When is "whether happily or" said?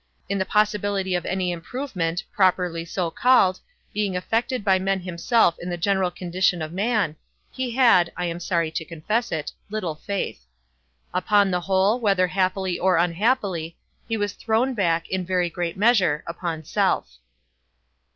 11.99-12.97